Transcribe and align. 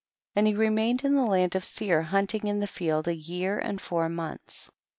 21. 0.33 0.33
And 0.35 0.47
he 0.47 0.59
remained 0.59 1.03
in 1.05 1.13
the 1.15 1.21
land 1.25 1.55
of 1.55 1.63
Seir 1.63 2.01
hunting 2.01 2.47
in 2.47 2.59
the 2.59 2.65
field 2.65 3.07
a 3.07 3.13
year 3.13 3.59
and 3.59 3.79
four 3.79 4.09
months. 4.09 4.65
22. 4.69 4.75